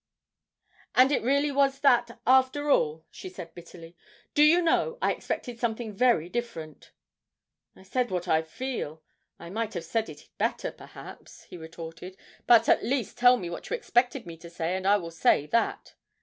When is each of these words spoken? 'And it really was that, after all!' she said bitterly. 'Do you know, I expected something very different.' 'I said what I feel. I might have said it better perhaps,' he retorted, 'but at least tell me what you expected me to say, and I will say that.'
'And 0.95 1.11
it 1.11 1.21
really 1.21 1.51
was 1.51 1.81
that, 1.81 2.19
after 2.25 2.71
all!' 2.71 3.05
she 3.11 3.29
said 3.29 3.53
bitterly. 3.53 3.95
'Do 4.33 4.41
you 4.41 4.59
know, 4.59 4.97
I 4.99 5.11
expected 5.13 5.59
something 5.59 5.93
very 5.93 6.27
different.' 6.27 6.91
'I 7.75 7.83
said 7.83 8.09
what 8.09 8.27
I 8.27 8.41
feel. 8.41 9.03
I 9.37 9.51
might 9.51 9.75
have 9.75 9.85
said 9.85 10.09
it 10.09 10.29
better 10.39 10.71
perhaps,' 10.71 11.43
he 11.43 11.55
retorted, 11.55 12.17
'but 12.47 12.67
at 12.67 12.83
least 12.83 13.19
tell 13.19 13.37
me 13.37 13.47
what 13.47 13.69
you 13.69 13.75
expected 13.75 14.25
me 14.25 14.37
to 14.37 14.49
say, 14.49 14.75
and 14.75 14.87
I 14.87 14.97
will 14.97 15.11
say 15.11 15.45
that.' 15.45 15.93